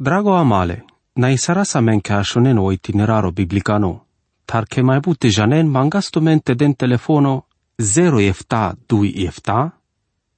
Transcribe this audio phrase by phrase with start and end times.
[0.00, 4.06] Drago amale, na isara sa men ka shonen o itineraro biblicano,
[4.46, 7.44] tar ke mai bute janen mangasto mente den telefono
[7.78, 9.58] 0 efta 2 efta,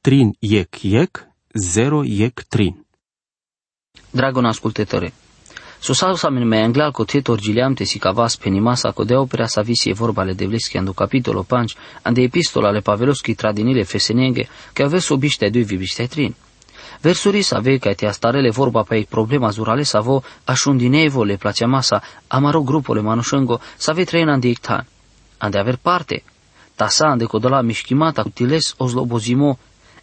[0.03, 1.23] trin iec iec,
[1.55, 2.75] 0 iec trin.
[4.13, 5.13] Dragon ascultătore,
[5.79, 9.49] Susau sa min me englal ko tetor giliam te si kavas penimasa ko de opera
[9.49, 14.49] sa visi e vorba le devleski ando capitolo 5 ande epistola le paveloski tradinile fesenenge
[14.73, 16.35] ke ave sobiște doi vibiște trin.
[17.03, 21.67] Versuri sa ve că te astarele vorba pe problema zurale sa vo așundinevo le placea
[21.67, 24.87] masa amaro grupole manușengo sa ve treina ande ictan.
[25.39, 26.23] Ande aver parte.
[26.75, 29.59] Tasa ande codola mișchimata utiles ozlobozimo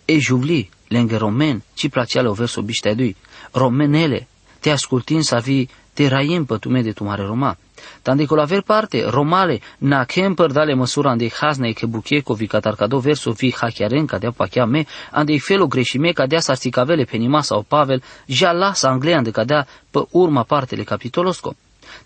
[0.06, 3.16] e juvli lângă romen ci placea le o verso biște dui.
[3.52, 4.28] Romenele
[4.60, 7.58] te ascultin să vi te raim pătume de tu mare Roma.
[8.02, 13.00] Tandi la ver parte, romale, na kemper dale măsura ande hasne ke bucheco vi catarcado
[13.00, 17.42] verso vi hachiaren ca dea pachea me, ande felo greșime ca dea sarțicavele pe nima
[17.42, 21.56] sau Pavel, ja lasa anglea ande ca dea pe urma partele capitolosco.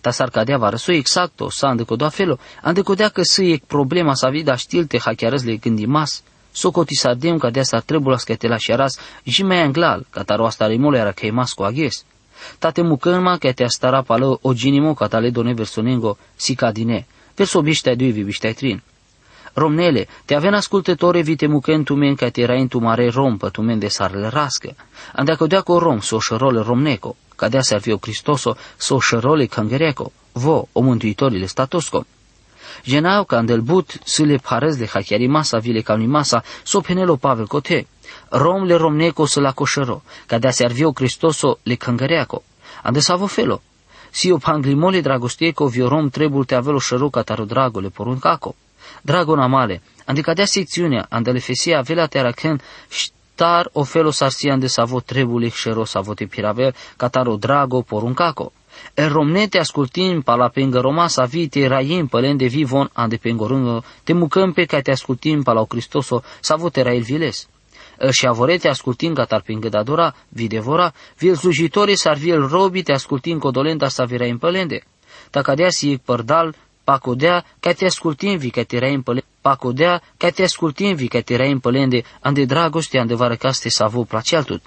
[0.01, 3.59] Ta s-ar cadea va răsui exacto, sa ande codoa felo, ande codea că să e
[3.67, 8.23] problema sa vida știl te hachiarăz le gândimas, socoti sa dem ca dea s-ar trebulas
[8.23, 11.63] că te la șeras, și mai anglal, ca taro asta rimole era că e masco
[11.63, 12.03] aghes
[12.59, 18.12] tate mukănma că te astara pală o ginimo catale done versonengo sicadine, verso biște dui
[18.12, 18.81] vi biște trin.
[19.53, 23.61] Romnele, te aven ascultătore vite muken tu men că te era tu mare rom tu
[23.61, 24.76] men de sarle rască.
[25.14, 30.67] Andea că deaco rom so șărole romneco, ca dea servio Cristoso so șărole cangereco, vo,
[30.72, 32.06] o mântuitorile statosco.
[32.84, 37.48] Genau ca îndelbut să le parez de hachiari masa vile ca masa, so penelo Pavel
[37.48, 37.88] cote,
[38.36, 42.44] Rom le romneco să la coșero, ca de a servio Cristoso le căngăreaco.
[42.81, 43.62] Ande savo felo.
[44.09, 48.56] Si o panglimole dragostieco vio rom trebul te avelo șero ca taro drago le poruncaco.
[49.02, 54.11] Drago namale, ande ca dea secțiunea, ande le fesia avela te aracân, ștar o felo
[54.11, 58.52] sarsia ande savo trebule șero savo te piravel, ca taro drago poruncaco.
[58.94, 63.16] El romnete ascultim pa la pengă Roma sa vi te raim pălen de vivon ande
[63.16, 67.02] pengorângă, te mucăm pe ca te ascultim pa la o Cristoso sa vo te rail
[67.02, 67.48] viles
[68.11, 73.87] și avorete ascultin catar prin gădadora, videvora, vil slujitorii s-ar viel robi te ascultin codolenta
[73.87, 74.83] sa vira impălende.
[75.30, 80.43] Tacadea si părdal, pacodea, ca te ascultin vi ca te rai impălende, pacodea, ca te
[80.43, 84.61] ascultin vi ca te rai impălende, ande dragoste, ande varăcaste să avu placealtut.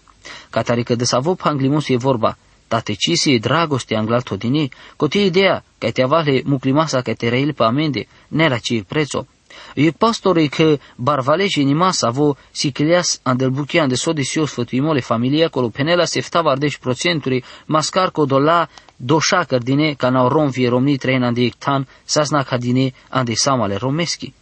[0.50, 2.36] Catarică de să avu panglimos e vorba,
[2.68, 7.52] tate cisi e dragoste anglal todini, cotie ideea, ca te avale muclimasa ca te rail
[7.52, 9.26] pe amende, nera ci prețo,
[9.74, 16.50] E pastorul că barvaleji nimas avo sicilias andelbuchian de sodisios fătuimole familia colo penela seftava
[16.50, 22.42] ardeș procenturi mascar codola doșacăr dine ca nau rom vie romni trein ande ictan sasna
[22.42, 24.32] ca dine ande samale romeschi.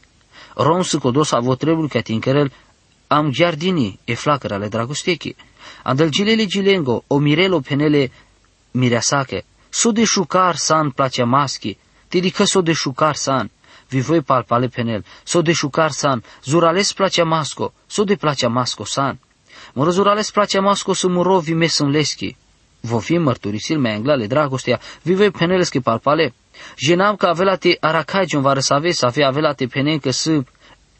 [0.54, 2.52] Rom să codos avo trebul ca tinkerel
[3.06, 5.34] am giardini e flacăra ale dragostechi.
[5.82, 8.10] Andel gilele gilengo o mirelo penele
[8.70, 9.44] mireasache.
[9.70, 11.76] So de șucar san place maschi,
[12.08, 13.50] te dică so de șucar san
[13.94, 18.84] vi voi palpale penel, so de șucar san, zurales place masco, so de place masco
[18.84, 19.18] san.
[19.72, 22.36] Mă zurales place masco să muro vi mes în leschi.
[22.80, 26.34] Vo fi mărturisil mai englale dragostea, vi voi peneleschi palpale.
[26.76, 30.42] Jenam că avelate aracagion va răsave să avea avelate penen că să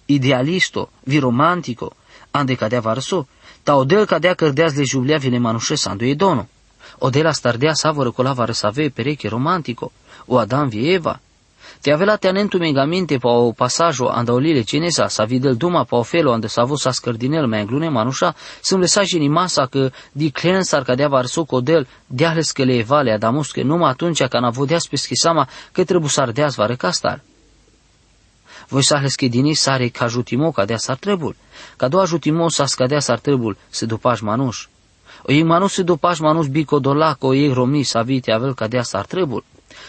[0.07, 1.93] idealisto, vi romantico,
[2.31, 3.27] ande cadea varso,
[3.63, 6.49] ta odel cadea cărdeaz le jublea vine manușe sandu e dono.
[6.99, 9.93] Odela stardea savără colava răsave pereche romantico,
[10.27, 11.21] o Adam vie Eva,
[11.85, 16.33] Te avela tenentu megamente pa o pasajo andaolile cinesa sa videl duma pa o felo
[16.33, 20.63] ande sa vo sa scărdinel mai glune manușa, sunt lesaji ni masa că di clen
[20.63, 24.87] sar cadea varso codel deahles că le vale adamus că numai atunci ca n-a vodeas
[24.87, 27.21] pe schisama că trebuie să ardeas vare castar.
[28.69, 31.37] Voi sa că dini sare ca jutimo ca dea sar trebul.
[31.77, 34.67] Ca doua jutimo sa scadea sar trebul se dupaș manuș.
[35.23, 38.67] O ei manus se dupaș manus bico dolac o ei romni sa vite avel ca
[38.67, 39.45] dea sar trebul.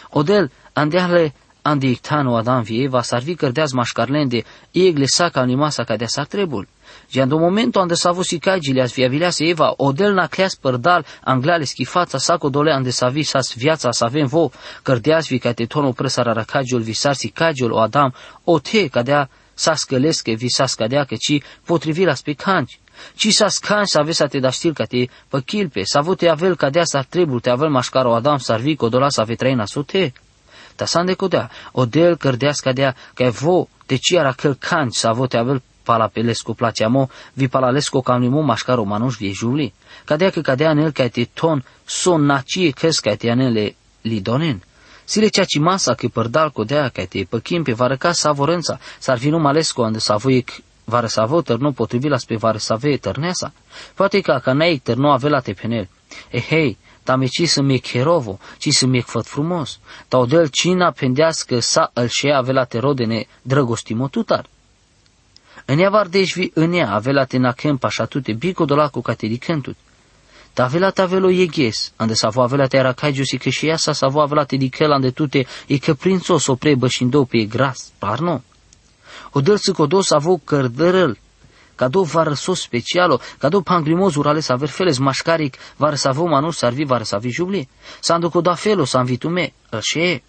[0.10, 1.34] Odel, andeale
[1.66, 6.68] andi iktano Adam vieva sarvi cărdeaz mașcarlende egle saca animasa ca de sa trebul.
[7.08, 11.64] Și în momentul ande s-a văzut cagileas via vilease Eva, odel na cleas părdal, anglale
[11.64, 14.50] schifața saco dole ande sa vi sas viața sa avem vo,
[14.84, 18.14] cărdeaz vi ca te tono presara racagiul visar si cagiul o Adam,
[18.44, 22.80] o te cadea sa scălesche vi sa scadea că ci potrivi la specanci.
[23.16, 26.30] Ci sa scan să aveți să te da știl ca te păchilpe, să avut te
[26.30, 30.14] avel ca dea sa trebul, te avel mașcar o Adam, sarvi codola sa vetraina sote.
[30.76, 35.08] Ta san de codea, o del cărdeasca dea, că vo, de ci ara călcanci să
[35.08, 39.74] avote avel pala pelesco placeamo, vi palalesco camnimo mașcaro manuș vie juli.
[40.06, 44.64] Cadea că cadea în el ca te ton, son nacie căs ca te anele lidonen.
[45.04, 49.30] Sile cea ci masa că părdal codea ca te păchim pe varăca savorența, s-ar fi
[49.30, 50.44] numai lesco unde să voie
[50.86, 53.54] vare să avă tărnu potrivit la spre vare să avea eternesa.
[53.94, 55.88] Poate că ca n-ai tărnu avea la te penel,
[56.30, 56.76] E
[57.06, 59.80] hei, tam ci să mi cherovo, ci să mi făt frumos.
[60.08, 64.46] Ta odel cina pendească sa îl șea avea te rodene drăgostimo tutar.
[65.66, 69.28] În ea vardeșvi în ea avea te na kempa și atute bico dolacu ca te
[69.28, 69.76] dicântut.
[70.54, 73.78] Ta avea te avelo ieges, ande sa vo avea te era caigiusi că și ea
[73.78, 77.46] sa sa vo avea te dicel ande tute e că prințo so prebă și pe
[77.46, 78.42] gras, parno.
[79.32, 81.18] Odel să codos avo cărdărăl,
[81.76, 87.04] Cadou varăsos specialo, cadou pangrimoz urales aver feles mașcaric, vară să avem anus sarvi, vară
[87.04, 87.70] să avi jubli.
[88.00, 89.54] Sandu cu da felo, să învitume,
[89.94, 90.22] e.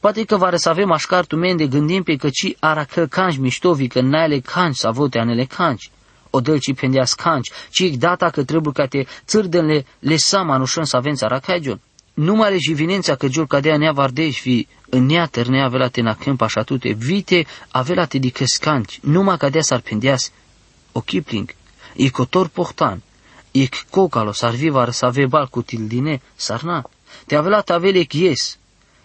[0.00, 3.36] Poate că vară să avem mașcar tu de gândim pe că ci ara că canci
[3.36, 5.90] miștovi, că naile canci să avote anele canci.
[6.30, 10.96] O ci pendeas canci, ci data că trebuie ca te țârdenle le sama nușân să
[10.96, 11.80] avem țara cagion.
[12.14, 16.14] Nu mai jivinența că jur cadea nea vardeș fi în nea târnea avea te na
[16.14, 20.32] câmp așa tute, vite avea te dicăscanci, numai cadea s-ar pendeas,
[20.92, 21.54] o Kipling,
[21.96, 23.02] e cotor pohtan,
[23.50, 26.90] e cocalo s-ar vi var să ave bal cu tildine, sarna,
[27.26, 28.58] te avea ta avele yes,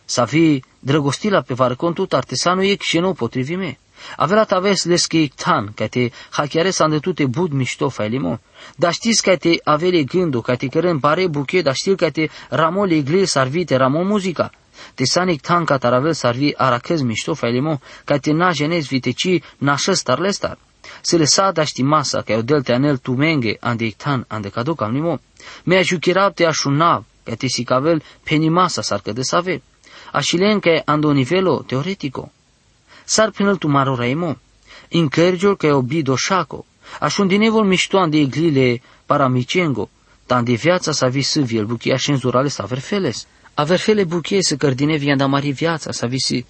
[0.06, 3.78] să avi drăgostila pe var contut artesanul e și nu potrivime.
[4.16, 8.40] Avea ta aves lesche tan, ca te hachiare să îndetute bud mișto failimo.
[8.75, 12.30] Dar știți că te avele gândul, ca te cărăm pare buchet, dar știi că te
[12.50, 14.51] ramol iglil sarvite, ramol muzica.
[14.94, 19.94] Te sanic tan ca taravel sarvi aracăz mișto failimo, ca te na genez viteci nașă
[19.94, 20.57] starle star.
[21.01, 24.81] Se le sada sti masa ca o delte anel tu menge ande iktan ande caduc
[24.81, 25.19] am nimo.
[25.63, 29.62] Me ajuchirab te așunav, ca te sicavel penimasa sarcă de save.
[30.12, 32.31] Așilen ca ando nivelo teoretico.
[33.06, 34.38] Sar penel tu maro raimo.
[34.89, 36.66] Incărgiol ca o bido șaco.
[37.00, 39.90] Așundinevol miștoan de iglile paramicengo.
[40.25, 43.28] Tan de viața sa vi să viel buchia și înzurale să averfeles.
[43.54, 46.45] Averfele buchie să cărdine vianda mari viața sa visi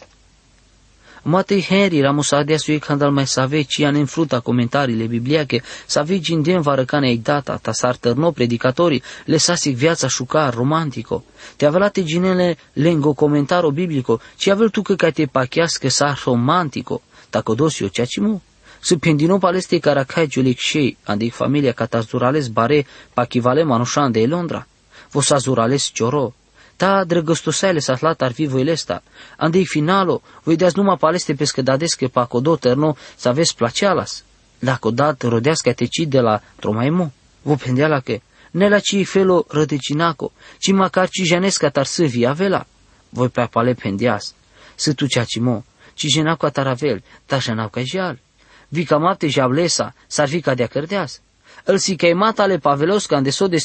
[1.29, 7.09] Matei Henry ramusadea sui candal mai save cian în fruta comentariile bibliache, save gindem varăcane
[7.09, 11.23] ei data, ta s-ar tărno predicatorii, le sasic viața șucar, romantico.
[11.55, 17.41] Te avelate ginele lengo comentaro biblico, ci avel tu că te pachească sa romantico, ta
[17.41, 18.41] codosio ceacimu.
[18.79, 24.67] Să pendino paleste caracai giulic șei, adic familia catazurales bare pachivale manușan de Londra.
[25.11, 26.33] Vos azurales cioro,
[26.77, 29.03] ta drăgăstosele s-a slat ar fi voilesta.
[29.37, 34.23] Andei finalo, voi deas numai paleste pescădadesche pa codo terno să aveți placealas.
[34.59, 38.19] Dacă odată rodească te ci de la tromaimu, vă pendeala că,
[38.51, 42.65] ne la ci felo rădăcinaco, ci măcar ci janesca tar să via vela.
[43.09, 44.33] Voi pe apale pendeas,
[44.75, 45.63] să tu cea ci mo,
[45.93, 48.19] ci jenau ca taravel, ta jenau ca jal.
[48.67, 51.21] Vi ca mate jablesa, s-ar fi ca de-a cărdeas.
[51.63, 53.57] Îl si că mata ale pavelos ca de so de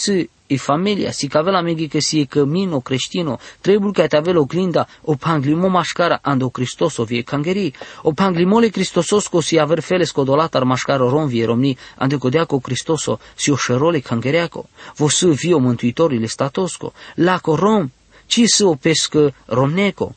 [0.57, 4.17] să e familia, si că avea la că si e cămino creștino, trebuie că te
[4.17, 7.73] avea o glinda, o panglimo mașcara ando Cristoso vie cangeri,
[8.03, 13.51] o panglimole Cristososco si aver feles codolatar mașcaro rom vie romni, ande codeaco Cristoso si
[13.51, 17.91] o șerole cangereaco, vo să vio mântuitorile statosco, laco rom,
[18.27, 20.15] ci să o pescă romneco,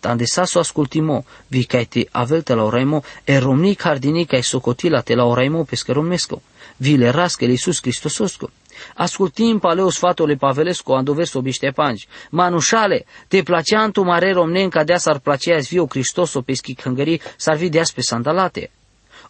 [0.00, 5.14] tande saso ascultimo, vi ca te avelte la oraimo, e romni cardini ca socotila te
[5.14, 6.42] la oraimo pescă romnesco.
[6.76, 8.50] Vile rască Iisus Hristososco.
[8.96, 12.06] Ascultim paleo sfatole pavelesco, andoveso biștepanci.
[12.30, 17.56] Manușale, te placea tu mare romnen ca dea s-ar placea viu Hristoso pe schicângării, s-ar
[17.56, 18.70] vi pe sandalate.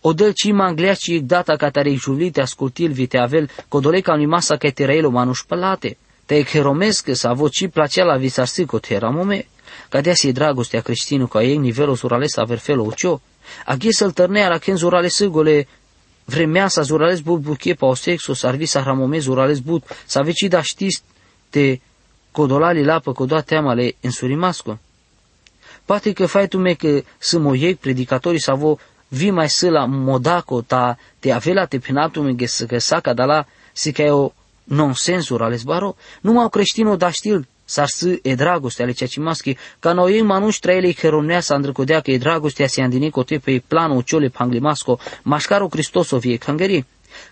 [0.00, 4.70] O dăl ci mangliaci data ca tare julite ascultil vite avel, codoleca unui masa ca
[4.70, 5.96] te răelo manuș pălate.
[6.26, 9.46] Te cheromesc să avoci placea la visarsico te ramome.
[9.88, 13.20] Ca dea si dragostea creștinul ca ei nivelul surales aver felo ucio.
[13.64, 15.66] Aghe să-l tărnea la când zurale sâgole
[16.26, 20.40] vremea să zurales but buchie pa o sexo, sarvi să hramome zurales but, să veci
[20.48, 21.02] da știți
[21.50, 21.78] te
[22.30, 24.78] codolali la pe codoa teamale însurimasco.
[25.84, 28.76] Poate că fai tu me că să mă iei predicatorii să vă
[29.08, 33.24] vi mai să la modaco ta te avela te penaltu me găsă că saca da
[33.24, 34.32] la si că e o
[34.64, 39.56] nonsensur ales baro, numai creștinul da știl s-ar să e dragostea ale ceea ce maschi,
[39.78, 44.02] ca noi manuș trăiele heronea să îndrăcodea că e dragostea se andine cote pe planul
[44.02, 46.84] ciole panglimasco, mașcaro Cristoso vie cangeri.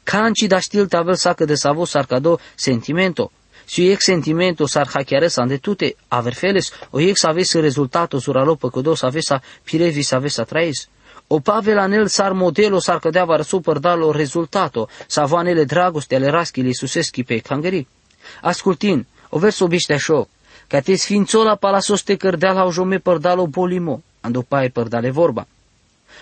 [0.03, 3.31] Canci da știl tavel sacă de savo sarcado sentimento,
[3.65, 8.55] si ex sentimento sar hacchiare sa de tute aver feles, o ex avesse rezultato suralo
[8.55, 10.89] păcădos avesa pirevis avesa traes.
[11.27, 16.29] O Pavel anel sar modelo sar cădea var super dalo rezultato, sa vanele dragoste ale
[16.29, 17.87] raschile Iisuseschi pe cangeri.
[18.43, 20.29] Ascultin, o verso bișteașo,
[20.67, 25.47] ca te sfințola palasos te cărdea la o jome părdalo bolimo, ando pai părdale vorba.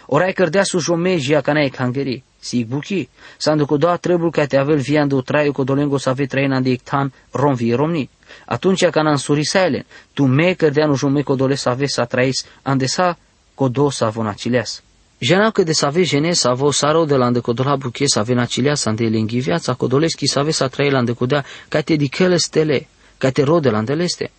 [0.07, 4.47] Orai cărdea su jome jia ca n-ai cangeri, si buchi, sandu cu doa trebuie ca
[4.47, 8.11] te avel viando traiu cu dolengo să ave traina de ictan rom vie romni.
[8.47, 12.47] Atunci ca n-am surisailen, tu me cărdea nu jome cu dole să ave să trăis,
[12.62, 13.19] andesa
[13.54, 14.83] cu do să avonacileas.
[15.23, 18.90] Žena de save žene sa vo saro de la îndecodola buche sa vena cilea sa
[18.90, 22.88] de lengi viața codoleschi sa sa trăi la îndecodea ca te dicele stele,
[23.23, 24.31] ca te rode la îndeleste.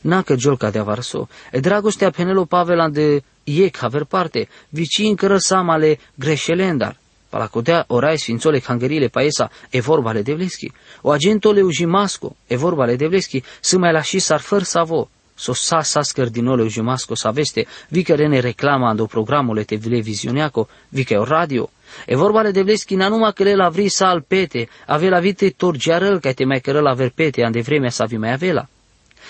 [0.00, 1.28] Na că jol ca de avarso.
[1.52, 6.96] E dragostea penelo Pavel de iec haver parte, vicin cără samale greșelendar.
[7.28, 10.72] Palacodea orai sfințole cangerile paesa e vorba le devleschi.
[11.00, 15.08] O agentole ujimasco e vorba le devleschi, să mai la și sar făr savo.
[15.42, 21.04] So sa sa scărdinole ujimasco sa veste, vi că rene reclama ando programul televizioneaco, vi
[21.04, 21.70] că o radio.
[22.06, 25.18] E vorba le devleschi na numai că le la vri sa al pete, ave la
[25.18, 28.68] vite torgearăl ca te mai cără la verpete, ande vremea sa vi mai avela.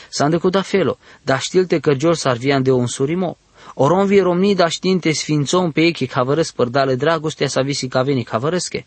[0.09, 3.37] S-a da felo, dar știlte că George s-ar de un surimo.
[3.75, 8.23] Oron vie romni da știinte sfințon pe echi cavărăs părdale dragostea sa visi ca veni
[8.23, 8.85] cavărăsche.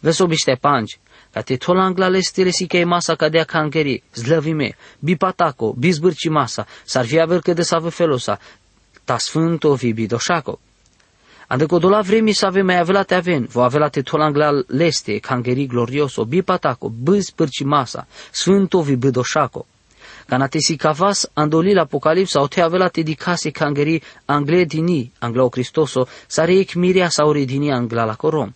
[0.00, 0.98] Vesobiște panci,
[1.32, 6.66] ca te tolang lestele si că e masa ca dea canceri, zlăvime, bipataco, bizbârci masa,
[6.84, 8.38] s-ar fi aver că de să felosa,
[9.04, 10.58] ta sfânto vi bidoșaco.
[11.46, 15.18] Ande codola vremi să avem mai avea te aven, vo avea te tolang la leste,
[15.18, 19.66] canceri glorioso, bipataco, bizbârci masa, sfânto vi bidoșaco.
[20.26, 26.08] Canatesi cavas andolil apocalipsa o te avela te dicase cangeri angle dini, angla o Cristoso,
[26.26, 28.52] sare ec miria sauri dini angla la corom.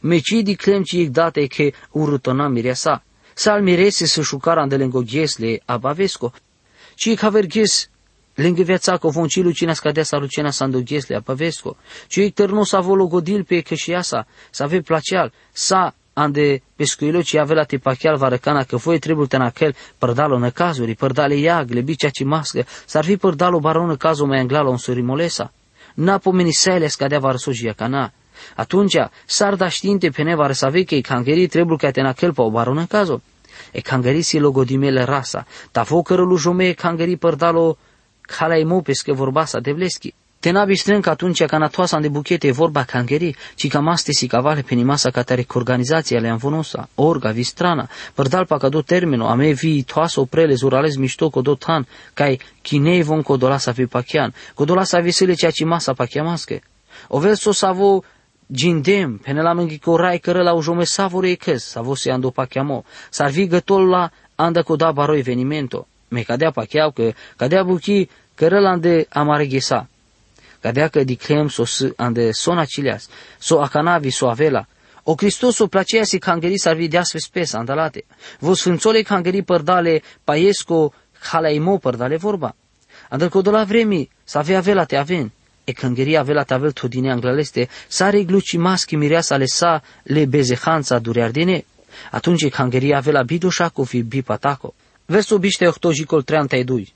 [0.00, 3.02] Meci di clem ci ec date che urutona miria sa.
[3.34, 6.32] Sal mirese să șucara andelengo ghiesle abavesco.
[6.94, 7.90] Ci ec haver ghies
[8.36, 10.68] Lângă viața cu von cilu cine scadea sa lucena sa
[11.16, 11.76] a pavesco.
[12.06, 13.62] Ci ec tărnu sa volo godil pe
[14.00, 19.26] sa, sa ave placeal, sa ande pescuilo ci avea te pachial varăcana că voi trebuie
[19.26, 24.26] te naquel părdalo në cazuri, părdale iagle, bicea ci mască, s-ar fi părdalo baronă cazul
[24.26, 25.52] mai anglalo un surimolesa.
[25.94, 28.12] N-a pomeni sele scadea varăsojia cana.
[28.54, 32.42] Atunci, s-ar da știinte pe neva să că e cangeri trebuie ca te naquel pa
[32.42, 33.20] o baronă cazul.
[33.72, 37.76] E cangeri si logodimele rasa, ta focără lu jome e cangeri părdalo
[38.20, 40.14] calai mo pescă vorbasa de vleschi.
[40.40, 44.62] Te nabi strânc atunci ca natoasa de buchete vorba cangeri, ci ca maste si cavale
[44.62, 49.34] pe nimasa ca tare organizația le anvonosa, orga, vistrana, părdal pa ca do termino, a
[49.34, 53.86] me vi toasa oprele zurales mișto co do tan, cai chinei von codola sa vi
[53.86, 56.62] pachian, codola sa vi sile cea ci masa pachiamasche.
[57.08, 58.04] O vel so savo
[58.46, 62.84] gindem, pene la mânghi rai cără la ujome savore e căs, savo se ando pachiamo,
[63.10, 68.58] s-ar vi gătol la anda coda baro evenimento, me cadea pachiau că cadea buchi cără
[68.58, 69.88] la ande amareghesa
[70.90, 74.66] că diclem so s ande sona cilias, so acanavi so avela,
[75.08, 78.04] o Hristos o placea si cangeri sarvi deasve spes andalate.
[78.38, 80.92] Vo sfânțole cangeri părdale paiesco
[81.30, 82.54] halaimo părdale vorba.
[83.08, 85.32] Andal că la vremi să avea avela te aven.
[85.68, 90.98] E cangeri avela te avel todine anglaleste, sare gluci maschi mireasa le sa le bezehanța
[90.98, 91.64] dureardine.
[92.10, 94.74] Atunci cangeri avela bidoșaco fi bipataco.
[95.06, 96.94] Versul biște octojicol 32.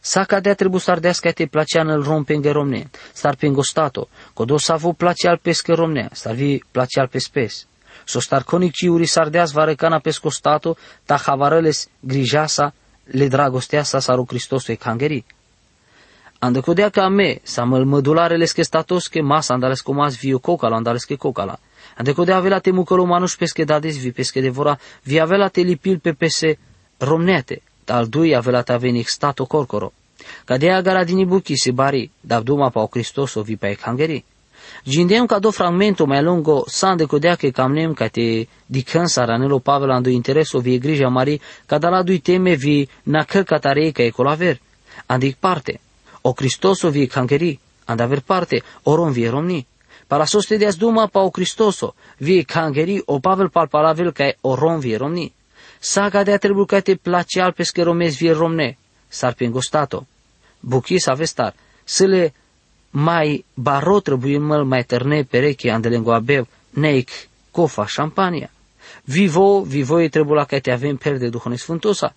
[0.00, 5.28] Sacadea trebuie să ardească te placea nel rompenge romne, star pengostato, codo să avu place
[5.28, 7.66] al pesche romne, star vi place al pespes.
[8.04, 12.74] So star conic ciuri sardeas varecana pescostato, ta havarăles grijasa,
[13.04, 14.74] le dragostea sa saru Hristos e
[16.42, 16.46] cangeri.
[16.46, 21.16] Andăcodea ca me, sa măl mădularele statos che masa andales comas viu cocala, andales che
[21.16, 21.58] cocala.
[21.96, 26.12] Andăcodea avea te mucălo manus pesche dades vi pesche devora, vi avea te lipil pe
[26.12, 26.58] pese
[26.98, 29.92] romnete, al dui avela ta veni stato corcoro.
[30.44, 32.10] Cadea garadini buchi si bari,
[32.42, 34.24] duma pa o Cristoso vi pa e cangeri.
[34.84, 36.64] Gindem ca do fragmento mai lungo
[36.96, 41.40] de codea che camnem ca te di cansa ranelo Pavel ando intereso vi grija mari
[41.66, 44.60] ca da la dui teme vi na căr catarei ca e colaver.
[45.06, 45.80] Andic parte.
[46.22, 49.66] O Cristoso vi cangeri, and aver parte, oron vi romni.
[50.08, 54.96] Para soste deas duma pa o Cristoso, vi cangeri o Pavel palpalavel ca oron vi
[54.96, 55.32] romni.
[55.80, 58.76] Saga de trebuie ca te place al pesche romezi vie romne,
[59.08, 60.06] s-ar pengostato.
[60.60, 62.32] Buchi sa vestar, să le
[62.90, 67.10] mai baro trebuie măl mai terne pereche andelengo abev, neic
[67.50, 68.50] cofa șampania.
[69.04, 72.14] Vivo, vivo e trebuie la ca te avem per de Duhone Sfântosa.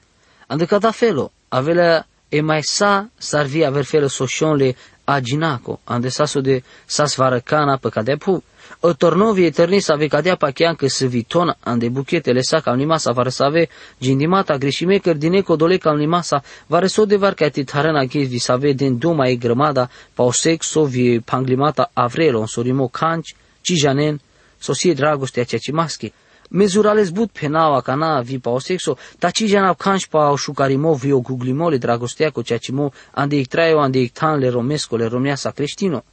[0.48, 6.42] Andeca da felo, avele e mai sa s-ar vi aver felo soșonle aginaco, ande saso
[6.42, 8.44] de sas varăcana pe cadea pu,
[8.80, 13.30] o tornovi eternis ave cadea pachean că se viton ande buchetele sa ca nimasa var
[13.30, 18.28] să ave gindimata greșime cărdine codole ca nimasa var să de var ca titharana ghiz
[18.28, 22.88] vi să ave din duma e grămada pa o sexo vi panglimata avrelo în sorimo
[22.88, 24.22] canci, cijanen,
[24.60, 26.14] sosie dragostea cea ci maschi.
[26.50, 30.94] Mezurales but penaua cana vi pa o sexo, ta ci jana canci pa o șucarimo
[30.94, 34.50] vi o guglimole dragostea cu cea ci mo ande ic traio ande ic tan le
[34.50, 36.04] romesco le romea sa creștino.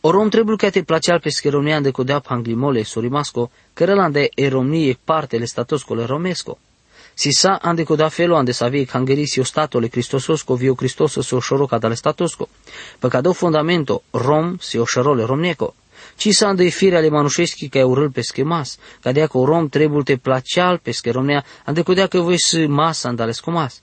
[0.00, 5.36] Orom trebuie că te placea pe scheromnean de codea panglimole sorimasco, cărălande e romnie parte
[5.36, 6.58] le statosco le romesco.
[7.14, 11.22] Si sa ande da felo ande savi cangeri si o stato le cristososco vio cristoso
[11.22, 12.48] so shoroca dalle statosco.
[12.98, 15.74] Păcado fundamento rom si o șărole romneco.
[16.16, 20.02] Ci sa ande fire ale manușeschi ca urâl pesche mas, ca dea că rom trebuie
[20.02, 23.82] te placeal pesche romnea, ande codea că voi să mas andale scomas.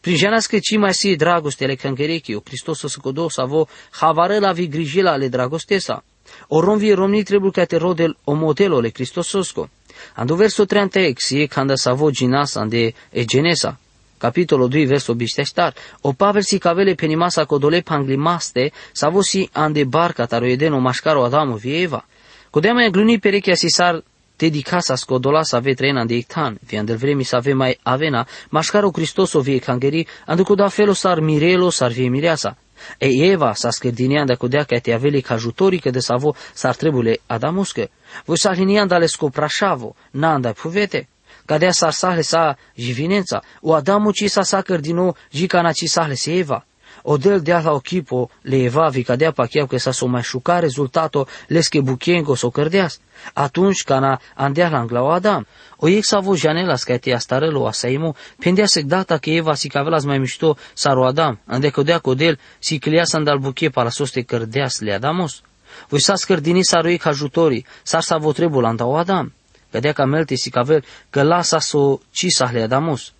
[0.00, 4.68] Prin janească ci mai si dragostele cangerechiu, Cristoso să codo să avo havară la vi
[4.68, 6.04] grijila ale dragostesa.
[6.48, 9.68] O rom vi romni trebuie ca te rodel o modelo le Cristososco.
[10.14, 13.78] Ando verso 36 e când sa vo ginas ande e genesa.
[14.18, 15.74] Capitolul 2, verso bișteștar.
[16.00, 21.24] O pavel si cavele penimasa codole panglimaste, sa vo si ande barca taro edeno mașcaro
[21.24, 22.06] Adamu vieva.
[22.50, 24.02] Codea mai gluni perechea si sar
[24.36, 28.90] dedicasa scodola sa ve trena de ictan, vi andel vremi sa ve mai avena, mașcaro
[28.90, 32.56] Cristoso vie cangeri, andu coda felo sar mirelo sar vie mireasa.
[32.98, 36.76] E Eva sa scărdinean de codea că te aveli ca ajutorii că de savo s-ar
[36.76, 37.88] trebule adamuscă.
[38.24, 41.08] Voi sa linian da le scoprașavo, n-anda puvete.
[41.46, 46.32] Cadea sa sahle sa jivinența, o adamu ci sa sa cărdino jicana ci sahle se
[46.32, 46.66] Eva.
[47.02, 51.26] O del de la ochipo le evavi cadea pacheau că sa so mai șuca rezultato
[51.46, 52.98] lesche buchiengo so cărdeas.
[53.32, 55.46] Atunci cana andea la angla o Adam.
[55.76, 60.04] O ex avo janelas ca te astarelo asaimo, pendea se data că Eva si cavelas
[60.04, 64.80] mai mișto saro Adam, ande codea codel si clea să andal buche para soste cărdeas
[64.80, 65.42] le Adamos.
[65.88, 69.32] Voi sa scărdini saro ca ajutorii, sar sa vo trebul anda o Adam.
[69.76, 73.12] Cădea ca melte si cavel că lasa so ci le Adamos.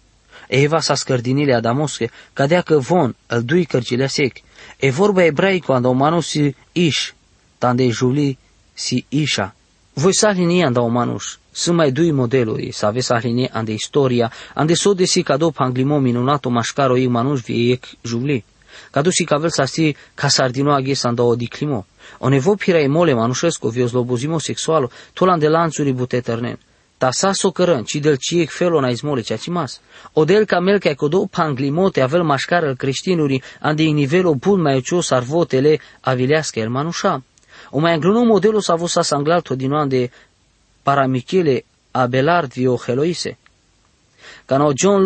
[0.49, 4.37] Eva sa scărdinile Adamosche, cadea că von, îl dui cărcile sec.
[4.77, 7.11] E vorba ebraico anda umano si ish,
[7.59, 8.39] tande juli
[8.73, 9.55] si isha.
[9.93, 14.75] Voi sa linie anda umanus, să mai dui modeluri, să aveți linie ande istoria, ande
[14.75, 18.45] so de si cado panglimo minunato mascaro i manus viec juli.
[18.97, 21.85] Cado si cavel sa si ca sardino aghes anda o diclimo.
[22.19, 26.59] O nevo pira e mole manușesco vio zlobuzimo sexualo, tolan de lanțuri bute ternen.
[26.97, 29.81] Ta sa socărân, ci del ciec felo na izmole cea ci mas.
[30.15, 35.11] O del camel ca codo panglimote avel mașcară creștinuri, ande în nivelul bun mai ucios
[35.11, 37.23] ar votele avilească el manușa.
[37.71, 40.11] O mai angluno modelul s-a văzut să anglalto din de
[40.83, 43.39] paramichele abelard vio heloise.
[44.47, 45.03] Ca no John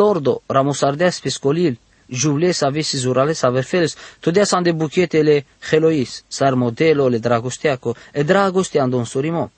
[2.10, 7.18] Lordo, ramosardeas pescolil, jubles avesi zurales averfeles, todea s-an de buchetele helois, sar modelo le
[7.18, 9.50] dragosteaco, e dragostea andon surimo.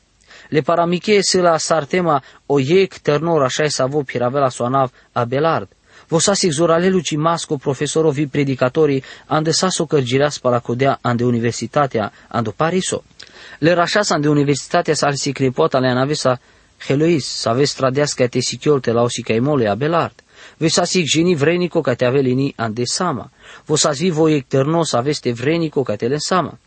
[0.50, 5.68] Le paramiche se la sartema o iec ternor așa sa vo piravela soanav abelard.
[6.08, 13.02] Vosasic zoralelu ci masco profesorovi predicatorii ande saso cărgireas paracodea ande universitatea ando Pariso.
[13.58, 16.40] Le rașas ande universitatea sa si crepota le anavesa
[16.88, 20.12] Helois, sa ves tradească te siciolte la osica imole abelard.
[20.56, 23.30] Vesasic geni vrenico ca te avelini ande sama.
[23.66, 26.58] Vosas vivo ecternos aveste vrenico ca te le sama.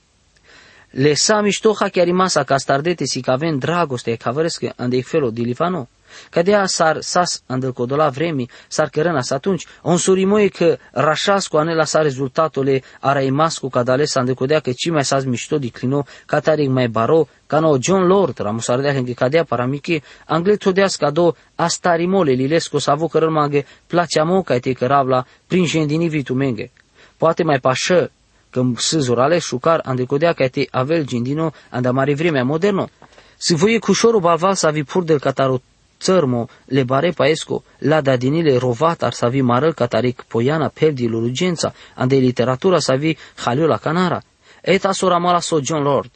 [0.91, 5.01] Le sa mișto ha chiar rimasa ca stardete si ca ven dragoste ca vrescă ande
[5.01, 5.87] felo di Livano.
[6.29, 11.83] Cadea sar sas andel codola vremi, sar cărănas atunci, on surimoie că rașas cu anela
[11.83, 16.05] sa rezultatole ara imascu ca dale sa andecodea că ci mai sas mișto di clino,
[16.25, 21.09] ca taric mai baro, ca no John Lord, ramusardea că cadea paramiche, angle todeas ca
[21.09, 26.71] do astarimole lilesco sa vo cărăl maghe, placea mo ca te căravla, prin jendini vitumenge.
[27.17, 28.11] Poate mai pașă,
[28.49, 32.89] când sâzurale șucar andecodea ca te avel gindino andamare vremea moderno.
[33.37, 35.61] Se voie cușorul balval să avi pur del catarot
[35.99, 42.15] țărmo, le bare paesco, la dadinile rovat ar savi marăl cataric poiana perdi lurugența, ande
[42.15, 44.21] literatura savi haliola canara.
[44.61, 46.11] Eta sora mala so John Lord.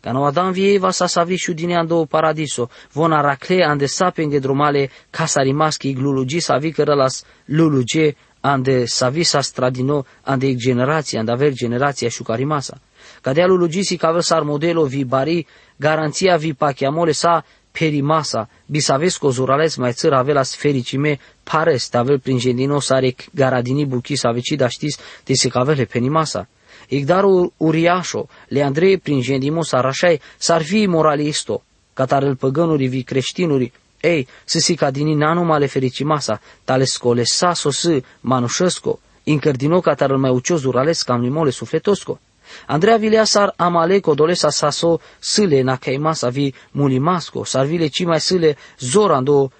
[0.00, 5.92] Cano Adam vieva sa savi din ando paradiso, vona racle ande sapenge drumale casa rimaschi
[5.92, 12.80] glulugi savi cărălas luluge ande savi sa stradino ande generația, ande aver generația șucarimasa.
[13.20, 19.92] Cadea lulugisi ca sar modelo vi bari, garanția vi pachiamole sa perimasa, bisavesco zurales mai
[19.92, 25.48] țăr avelas fericime, pares, avel prin gendino sare garadini buchi sa da știs, te se
[25.48, 26.48] cavele penimasa.
[26.88, 34.28] Igdarul uriașo, le Andrei prin gendimo sarașai, s-ar fi moralisto, catarel păgânuri vi creștinuri, ei,
[34.44, 37.88] să si ca din nanu male fericimasa, tale scole saso s
[38.20, 42.20] manușesco, incărdino catarel mai ucios zurales cam limole sufletosco.
[42.66, 45.78] Andrea Vileasar amale codolesa saso sile na
[46.12, 49.50] sa vi mulimasco, sarvile ci mai sile zorando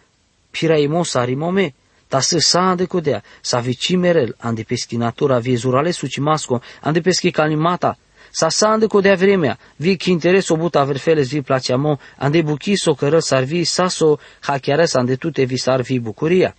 [0.51, 1.75] piraimosa rimome,
[2.09, 7.01] ta să sa ande codea, sa vi cimerel, ande peschi natura vi zurale sucimasco, ande
[7.01, 7.97] peschi calimata,
[8.31, 12.77] sa sa ande codea vremea, vi chi interes o buta verfeles vi placeamo, ande buchi
[12.77, 16.55] so cără sar vi saso hachiares ande tute vi sar vi bucuria.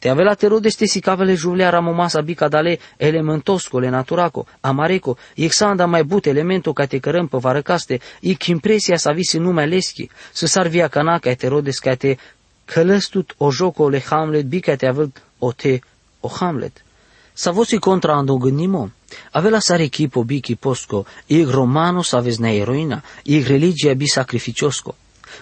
[0.00, 6.04] Te avela te rodeste si cavele juvlea ramomasa bica dale elementoscole naturaco, amareco, exanda mai
[6.04, 10.66] but elemento ca te cărăm pe varăcaste, ic impresia sa visi numai leschi, să sar
[10.68, 12.16] via cana ca te rodes ca te
[12.64, 15.80] Călăstut o joco le Hamlet bica te avut o te
[16.20, 16.84] o Hamlet.
[17.32, 18.90] Sa vosi contra ando gândimo.
[19.30, 24.94] Avela sare equipo biki posco, ig romano saves ne eroina, ig religia bi sacrificiosco.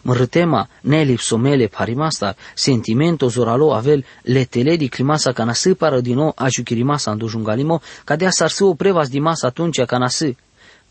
[0.03, 7.11] Mărâtema, nelipsomele parimastar, sentimento zoralo avel letele di climasa ca nasă pară din nou ajuchirimasa
[7.11, 10.35] andujungalimo, ca de asar să o prevas di masa atunci ca nasă.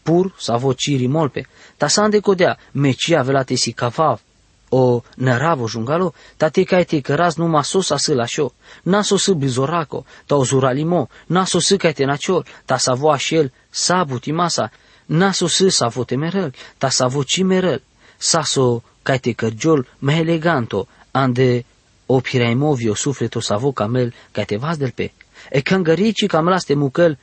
[0.04, 4.22] Pur sa vociri molpe, ta sande codea, meci avela te si cavav,
[4.70, 9.28] o năravo jungalo, ta te kai te căraz numai sos asă la șo, na sos
[9.30, 14.72] bizoraco, ta o zuralimo, na sos kai te nacior, ta sa vo așel, sa butimasa,
[15.06, 17.82] na sos sa vo temerel, ta sa vo cimerel,
[18.18, 21.66] saso te cărgiol mai eleganto, ande
[22.06, 25.12] o piraimovio sufleto savo camel te vas del pe.
[25.50, 27.18] E cangărici cam te mucăl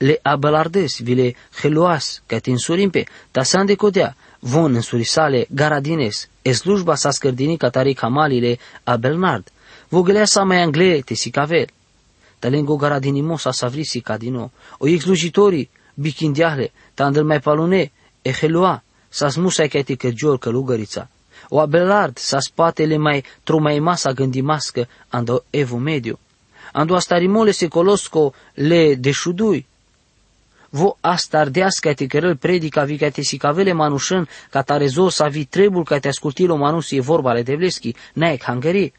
[0.00, 6.94] le abelardes, vile heloas, te insurimpe, ta de codea, von în surisale garadines, e slujba
[6.94, 9.52] sa scărdini catari camalile a Belnard,
[9.88, 11.66] vogelea sa mai angle te sicavel.
[12.38, 19.28] Talengo garadinimo sa savrisi cadino, o ex slujitorii, bichindiahle, tandel mai palune, e heloa, sa
[19.28, 21.08] smusa că te cărgior călugărița.
[21.48, 26.18] O abelard sa spatele mai trumai masa gândimască ando evu mediu.
[26.72, 29.66] Ando astarimole se colosco le deșudui.
[30.68, 35.84] Vo astardească te cărăl predica vi te sicavele manușân ca tare zo sa vi trebul
[35.84, 38.92] ca te ascultilo manus e vorba le devleschi, naec hangări.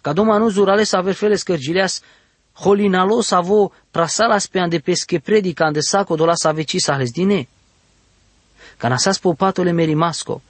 [0.00, 2.02] Ca do manus urale sa verfele scărgileas
[2.52, 7.48] holinalo sa vo prasalas pe ande pesche predica ande saco dola sa veci sa dine
[8.78, 10.42] ca nasas popatole merimasco,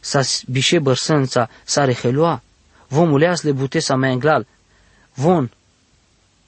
[0.00, 2.42] sas bișe bărsânța sa rehelua,
[2.88, 4.46] vom uleas le bute sa mai englal,
[5.14, 5.50] von,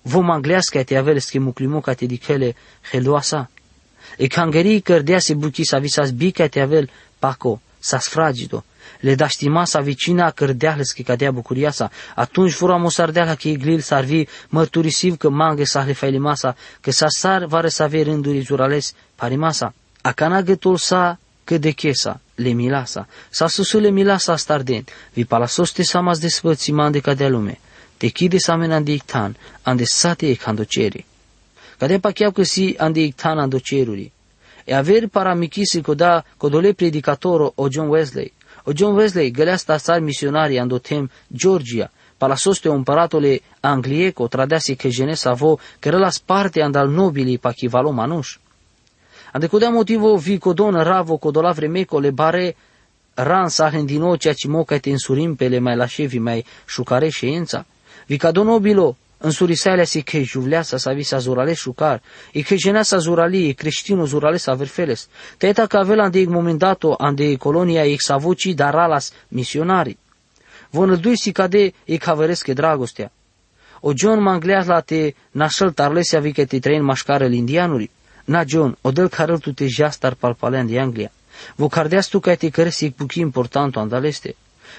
[0.02, 2.54] vom anglească te avele schemuclimu ca te dichele
[2.90, 3.50] helua sa.
[4.16, 8.64] E cangării cărdea se buchi sa visas bica te avel paco, sas fragido,
[9.00, 13.80] le da știma sa vicina cărdeahle că cadea bucuria sa, atunci fura mosardeala că iglil
[13.80, 18.40] s-ar vi mărturisiv că mangă sa le failimasa, că sa sar vare să avea rânduri
[18.40, 19.74] zurales parimasa.
[20.02, 26.28] Akanagătul sa că de chesa, le milasa, sa susule milasa starden, vi palasoste samas de
[26.28, 27.60] svățima de cadea lume,
[27.96, 31.04] te chide samen ande ictan, ande sate e candocere.
[31.78, 34.12] Cadea pacheau că si ande ictan andoceruri.
[34.64, 38.32] E aver paramichisi coda codole predicatoro o John Wesley.
[38.64, 45.58] O John Wesley gălea stasar misionari andotem Georgia, palasoste împăratole anglieco tradeasi că genesa vo
[45.78, 47.90] că rălas parte andal nobilii pachivalo
[49.32, 49.50] manuș.
[49.52, 52.56] Andecodea motivo vi codon ravo codola vremeco le bare
[53.14, 57.08] ran sahen din nou ceea ce moca te însurim pe le mai lașevi mai șucare
[57.08, 57.66] șeința.
[58.06, 62.98] Vi cadon obilo însurisarea si că juvleasa sa visa zurale șucar, e că genea sa
[62.98, 65.08] zurali, e creștino zurale sa verfeles.
[65.38, 69.96] Teta că avea ande momentato ande colonia ex avuci daralas misionari.
[70.70, 73.12] Von dui si cade e caveresche dragostea.
[73.80, 77.90] O John mangleas la te nașăl tarlesia vi că te trăin mașcară indianuri.
[78.24, 81.10] Na John, odel carel tu te jastar palpalean de Anglia.
[81.56, 84.34] Vo cardeas tu ca te căresi puchi importanto andaleste.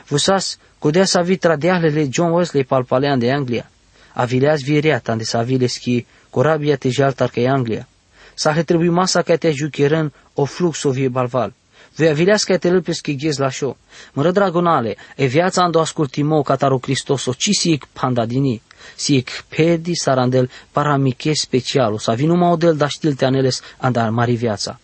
[0.09, 3.65] Vusas, codea sa vi tradeahlele John Wesley palpalean de Anglia.
[4.13, 7.87] Avileas viereat ande sa schi corabia te jaltar ca Anglia.
[8.35, 11.53] Sa he trebuie masa ca te jucherân o flux o vie balval.
[11.95, 13.77] Vei avileas ca te lăpesc ghez la șo.
[14.13, 18.61] Mără dragonale, e viața ando ascultimo cataro Cristos o cisic pandadini
[18.95, 24.35] si pedi sarandel paramike specialu, sa vinu ma odel da știl te aneles andar mari
[24.35, 24.79] viața.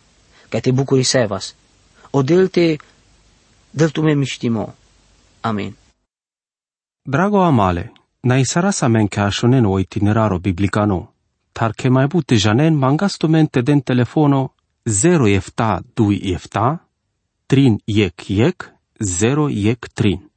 [0.49, 1.55] Ca te bucuri sevas.
[2.09, 2.77] Odel te
[3.71, 4.75] del tu me miștimo.
[5.41, 5.75] Amin.
[7.01, 11.13] Drago amale, na isara sa men ca shonen o itineraro biblicano,
[11.51, 16.79] tar che mai bute janen mangasto mente den telefono 0 efta 2 efta,
[17.45, 20.28] trin yek yek, 0 yek trin.